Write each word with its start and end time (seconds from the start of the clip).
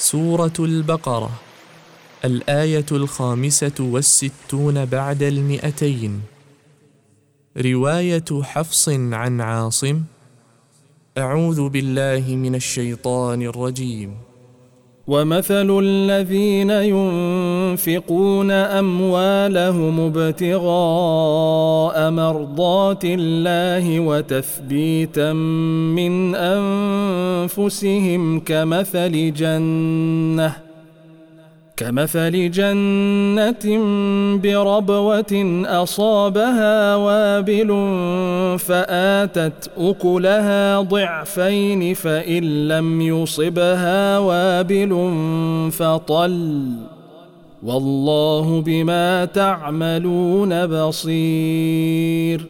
سورة 0.00 0.52
البقرة 0.58 1.30
الآية 2.24 2.86
الخامسة 2.92 3.72
والستون 3.80 4.84
بعد 4.84 5.22
المئتين. 5.22 6.20
رواية 7.56 8.42
حفص 8.42 8.88
عن 8.88 9.40
عاصم 9.40 10.02
أعوذ 11.18 11.68
بالله 11.68 12.34
من 12.36 12.54
الشيطان 12.54 13.42
الرجيم. 13.42 14.16
ومثل 15.06 15.78
الذين 15.82 16.70
ينفقون 16.70 18.50
أموالهم 18.50 20.00
ابتغاء 20.00 21.69
مرضات 22.10 23.04
الله 23.04 24.00
وتثبيتا 24.00 25.32
من 25.32 26.34
أنفسهم 26.34 28.40
كمثل 28.40 29.34
جنة 29.34 30.52
كمثل 31.76 32.50
جنة 32.50 33.64
بربوة 34.36 35.62
أصابها 35.66 36.96
وابل 36.96 37.68
فآتت 38.58 39.70
أكلها 39.78 40.80
ضعفين 40.80 41.94
فإن 41.94 42.68
لم 42.68 43.00
يصبها 43.00 44.18
وابل 44.18 45.10
فطل 45.72 46.90
والله 47.62 48.62
بما 48.66 49.24
تعملون 49.24 50.66
بصير. 50.66 52.46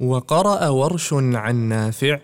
وقرأ 0.00 0.68
ورش 0.68 1.12
عن 1.12 1.56
نافع. 1.56 2.18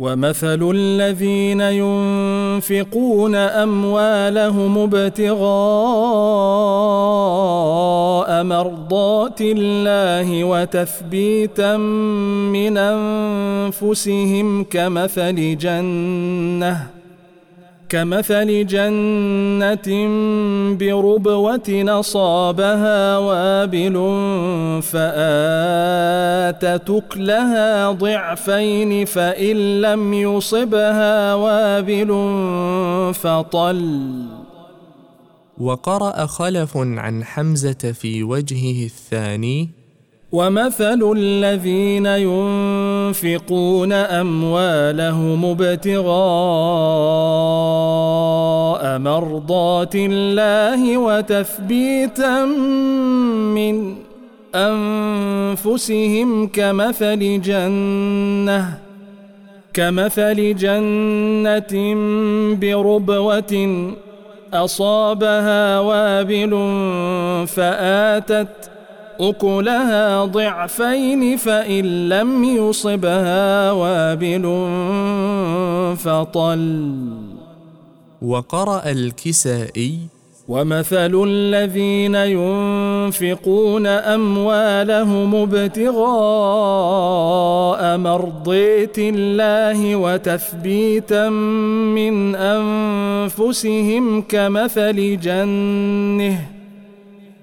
ومثل 0.00 0.70
الذين 0.74 1.60
ينفقون 1.60 3.34
أموالهم 3.34 4.78
ابتغاء 4.78 5.42
مرضات 8.42 9.40
الله 9.40 10.44
وتثبيتا 10.44 11.76
من 11.76 12.76
أنفسهم 12.76 14.64
كمثل 14.64 15.58
جنة. 15.58 17.01
كمثل 17.92 18.66
جنة 18.66 19.88
بربوة 20.76 21.84
أصابها 21.88 23.18
وابل 23.18 23.94
فآتت 24.82 26.90
أكلها 26.90 27.92
ضعفين 27.92 29.04
فإن 29.04 29.80
لم 29.80 30.14
يصبها 30.14 31.34
وابل 31.34 32.10
فطل. 33.14 34.12
وقرأ 35.58 36.26
خلف 36.26 36.76
عن 36.76 37.24
حمزة 37.24 37.92
في 37.92 38.22
وجهه 38.22 38.84
الثاني 38.84 39.81
ومثل 40.32 41.12
الذين 41.16 42.06
ينفقون 42.06 43.92
أموالهم 43.92 45.44
ابتغاء 45.44 46.12
مرضات 48.98 49.94
الله 49.94 50.98
وتثبيتا 50.98 52.44
من 53.54 53.94
أنفسهم 54.54 56.46
كمثل 56.46 57.40
جنة 57.40 58.78
كمثل 59.74 60.54
جنة 60.56 61.94
بربوة 62.54 63.92
أصابها 64.54 65.80
وابل 65.80 66.50
فآتت 67.46 68.72
أكلها 69.20 70.24
ضعفين 70.24 71.36
فإن 71.36 72.08
لم 72.08 72.44
يصبها 72.44 73.72
وابل 73.72 74.42
فطل. 75.96 77.02
وقرأ 78.22 78.90
الكسائي 78.90 79.98
ومثل 80.48 81.22
الذين 81.26 82.14
ينفقون 82.14 83.86
أموالهم 83.86 85.34
ابتغاء 85.34 86.02
مرضية 87.98 88.92
الله 88.98 89.96
وتثبيتا 89.96 91.28
من 91.28 92.34
أنفسهم 92.34 94.22
كمثل 94.22 95.20
جنه 95.20 96.61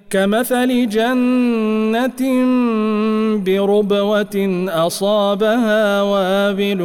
كمثل 0.10 0.90
جنة 0.90 2.22
بربوة 3.38 4.66
أصابها 4.70 6.02
وابل 6.02 6.82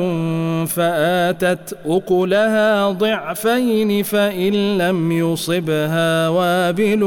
فآتت 0.69 1.79
أكلها 1.87 2.91
ضعفين 2.91 4.03
فإن 4.03 4.79
لم 4.79 5.13
يصبها 5.13 6.29
وابل 6.29 7.03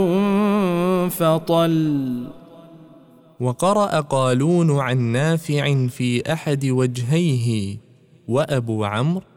فطل. 1.11 2.27
وقرأ 3.39 3.99
قالون 3.99 4.79
عن 4.79 4.97
نافع 4.97 5.87
في 5.87 6.33
أحد 6.33 6.65
وجهيه 6.65 7.77
وأبو 8.27 8.85
عمرو 8.85 9.36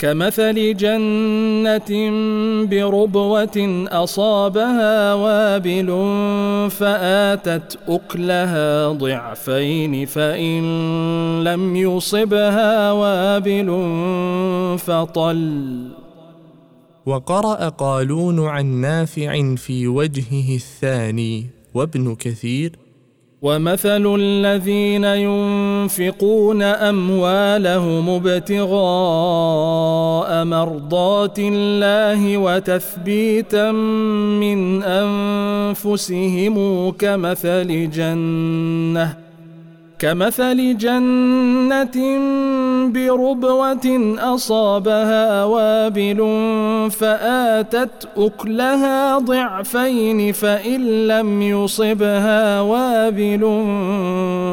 كمثل 0.00 0.76
جنة 0.76 1.90
بربوة 2.64 3.86
أصابها 3.92 5.14
وابل 5.14 5.88
فآتت 6.70 7.78
أكلها 7.88 8.88
ضعفين 8.88 10.06
فإن 10.06 10.64
لم 11.44 11.76
يصبها 11.76 12.92
وابل 12.92 13.68
فطل. 14.78 15.40
وقرأ 17.06 17.68
قالون 17.68 18.46
عن 18.46 18.66
نافع 18.66 19.54
في 19.56 19.88
وجهه 19.88 20.54
الثاني 20.56 21.46
وابن 21.74 22.14
كثير 22.14 22.90
ومثل 23.42 24.14
الذين 24.18 25.04
ينفقون 25.04 26.62
أموالهم 26.62 28.08
ابتغاء 28.08 29.79
مرضات 30.44 31.38
الله 31.38 32.38
وتثبيتا 32.38 33.72
من 34.42 34.82
أنفسهم 34.82 36.56
كمثل 36.90 37.90
جنة 37.90 39.16
كمثل 39.98 40.76
جنة 40.76 41.96
بربوة 42.88 44.16
أصابها 44.18 45.44
وابل 45.44 46.18
فآتت 46.90 48.08
أكلها 48.16 49.18
ضعفين 49.18 50.32
فإن 50.32 51.06
لم 51.08 51.42
يصبها 51.42 52.60
وابل 52.60 53.40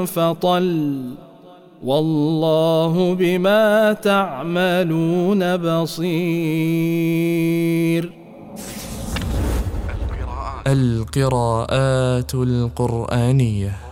فطل 0.07 1.26
والله 1.83 3.15
بما 3.19 3.93
تعملون 3.93 5.57
بصير. 5.57 6.17
القراءات 10.67 12.35
القرآنية. 12.35 13.86